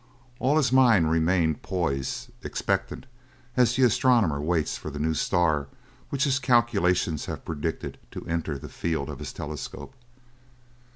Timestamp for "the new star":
4.89-5.67